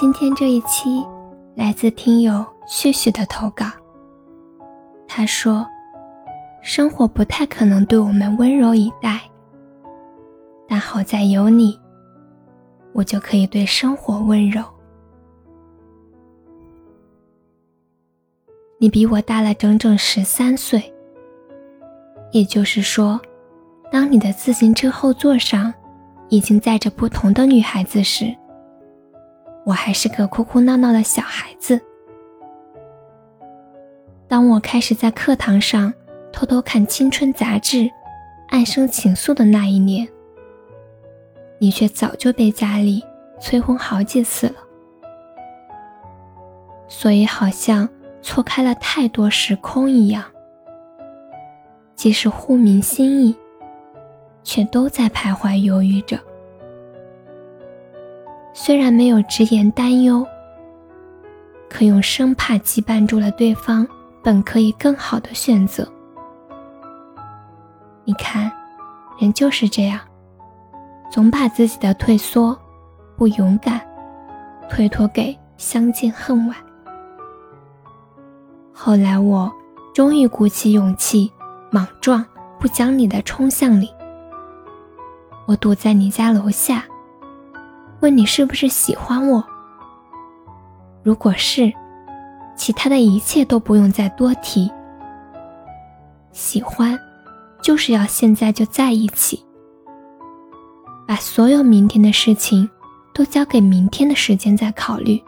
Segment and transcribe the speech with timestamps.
[0.00, 1.04] 今天这一期
[1.56, 3.66] 来自听友旭旭的投稿。
[5.08, 5.66] 他说
[6.62, 9.20] ：“生活不太可能对我们温柔以待，
[10.68, 11.76] 但好在有你，
[12.92, 14.62] 我就可以对生活温柔。”
[18.78, 20.94] 你比我大了整整十三岁，
[22.30, 23.20] 也就是说，
[23.90, 25.74] 当你的自行车后座上
[26.28, 28.32] 已经载着不同的女孩子时，
[29.68, 31.78] 我还是个哭哭闹闹的小孩子。
[34.26, 35.92] 当我开始在课堂上
[36.32, 37.90] 偷偷看青春杂志、
[38.48, 40.08] 暗生情愫的那一年，
[41.58, 43.04] 你却早就被家里
[43.38, 44.54] 催婚好几次了，
[46.88, 47.88] 所以好像。
[48.20, 50.24] 错开了太多时空一样，
[51.94, 53.34] 即使互明心意，
[54.42, 56.18] 却都在徘徊犹豫着。
[58.60, 60.26] 虽然没有直言担忧，
[61.70, 63.86] 可用生怕羁绊住了对方
[64.20, 65.88] 本可以更好的选择。
[68.02, 68.50] 你看，
[69.20, 70.00] 人就是这样，
[71.08, 72.58] 总把自己的退缩、
[73.16, 73.80] 不勇敢
[74.68, 76.56] 推脱给相见恨晚。
[78.74, 79.50] 后来我
[79.94, 81.32] 终于鼓起勇气，
[81.70, 82.26] 莽撞
[82.58, 83.88] 不讲理的冲向你。
[85.46, 86.84] 我堵在你家楼下，
[88.00, 89.44] 问你是不是喜欢我。
[91.02, 91.72] 如果是，
[92.56, 94.70] 其他的一切都不用再多提。
[96.32, 96.98] 喜欢，
[97.60, 99.44] 就是要现在就在一起，
[101.06, 102.68] 把所有明天的事情
[103.12, 105.20] 都交给明天的时间再考虑。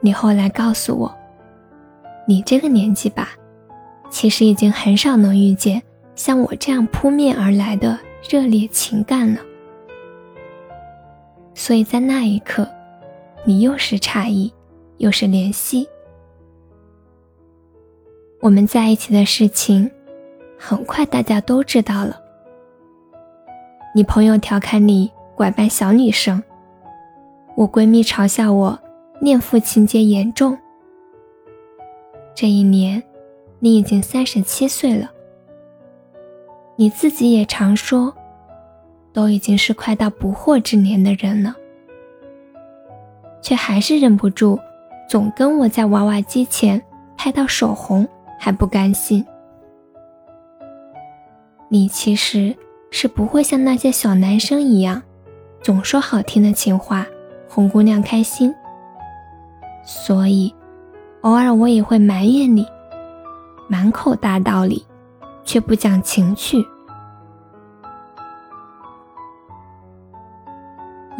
[0.00, 1.14] 你后来告诉我，
[2.26, 3.28] 你这个年纪吧，
[4.10, 5.80] 其实已经很少能遇见
[6.16, 7.96] 像我这样扑面而来的
[8.28, 9.40] 热烈情感了。
[11.54, 12.68] 所以在那一刻，
[13.44, 14.52] 你又是诧异，
[14.98, 15.88] 又是怜惜。
[18.40, 19.90] 我们在一起的事情，
[20.58, 22.20] 很快大家都知道了。
[23.94, 26.42] 你朋友调侃你拐卖小女生，
[27.56, 28.78] 我闺蜜嘲笑我。
[29.20, 30.58] 恋父情节严重。
[32.34, 33.00] 这一年，
[33.60, 35.12] 你已经三十七岁了。
[36.82, 38.12] 你自己也常说，
[39.12, 41.54] 都已经是快到不惑之年的人了，
[43.40, 44.58] 却还是忍不住
[45.08, 46.82] 总跟我在娃娃机前
[47.16, 48.04] 拍到手红，
[48.36, 49.24] 还不甘心。
[51.68, 52.52] 你其实
[52.90, 55.00] 是不会像那些小男生一样，
[55.62, 57.06] 总说好听的情话，
[57.48, 58.52] 哄姑娘开心。
[59.84, 60.52] 所以，
[61.20, 62.66] 偶尔我也会埋怨你，
[63.68, 64.84] 满口大道理，
[65.44, 66.66] 却不讲情趣。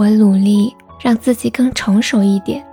[0.03, 2.65] 我努力让自己更成熟一点。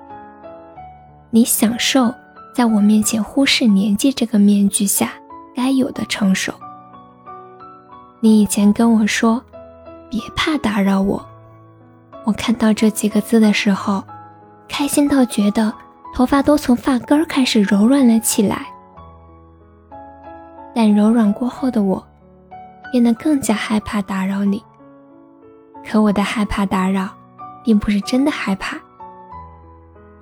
[1.29, 2.11] 你享受
[2.55, 5.11] 在我面前忽视年纪这个面具下
[5.55, 6.51] 该有的成熟。
[8.19, 9.39] 你以前跟我说，
[10.09, 11.23] 别怕打扰我，
[12.25, 14.03] 我看到这几个字的时候。
[14.67, 15.73] 开心到觉得
[16.15, 18.65] 头发都从发根儿开始柔软了起来，
[20.73, 22.03] 但柔软过后的我，
[22.91, 24.63] 变得更加害怕打扰你。
[25.83, 27.09] 可我的害怕打扰，
[27.69, 28.79] 并不是真的害怕，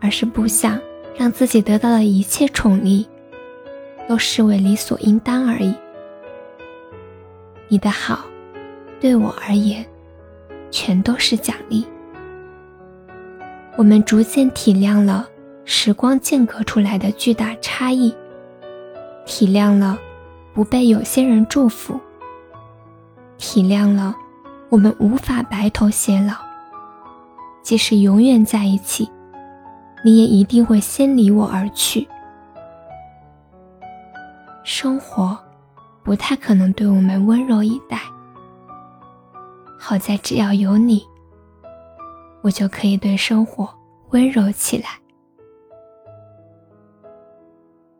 [0.01, 0.77] 而是不想
[1.15, 3.07] 让自己得到的一切宠溺，
[4.05, 5.73] 都视为理所应当而已。
[7.69, 8.25] 你的好，
[8.99, 9.85] 对我而言，
[10.71, 11.87] 全都是奖励。
[13.77, 15.25] 我们逐渐体谅了
[15.63, 18.13] 时光间隔出来的巨大差异，
[19.25, 19.97] 体谅了
[20.53, 21.97] 不被有些人祝福，
[23.37, 24.13] 体谅了
[24.67, 26.45] 我们无法白头偕老。
[27.67, 29.11] 即使永远在一起，
[30.01, 32.07] 你也一定会先离我而去。
[34.63, 35.37] 生活
[36.01, 37.99] 不太可能对我们温柔以待，
[39.77, 41.05] 好在只要有你。
[42.41, 43.67] 我就可以对生活
[44.11, 44.85] 温柔起来。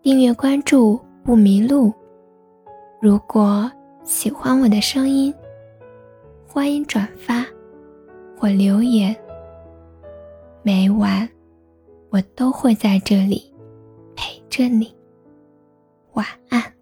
[0.02, 1.94] 订阅关注不迷路。
[3.02, 3.70] 如果
[4.06, 5.34] 喜欢我的声音，
[6.48, 7.46] 欢迎转发
[8.40, 9.14] 或留言。
[10.68, 11.26] 每晚
[12.10, 13.42] 我都会在这里
[14.18, 14.94] 陪着你。
[16.12, 16.77] 晚安。